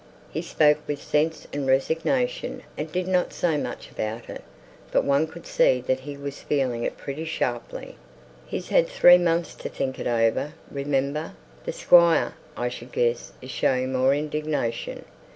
He 0.31 0.41
spoke 0.41 0.79
with 0.87 0.99
sense 0.99 1.45
and 1.53 1.67
resignation, 1.67 2.63
and 2.75 2.91
didn't 2.91 3.33
say 3.33 3.55
much 3.55 3.91
about 3.91 4.29
it; 4.31 4.43
but 4.91 5.03
one 5.05 5.27
could 5.27 5.45
see 5.45 5.79
that 5.81 5.99
he 5.99 6.17
was 6.17 6.41
feeling 6.41 6.81
it 6.83 6.97
pretty 6.97 7.23
sharply. 7.25 7.97
He's 8.47 8.69
had 8.69 8.87
three 8.87 9.19
months 9.19 9.53
to 9.53 9.69
think 9.69 9.99
it 9.99 10.07
over, 10.07 10.53
remember. 10.71 11.33
The 11.65 11.73
Squire, 11.73 12.33
I 12.57 12.67
should 12.67 12.91
guess, 12.91 13.33
is 13.43 13.51
showing 13.51 13.93
more 13.93 14.15
indignation. 14.15 15.05